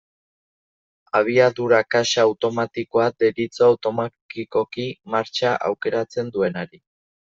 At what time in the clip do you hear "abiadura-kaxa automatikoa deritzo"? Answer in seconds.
1.19-3.69